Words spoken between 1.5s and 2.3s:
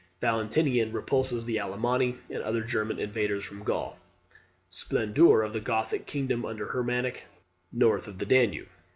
Alemanni,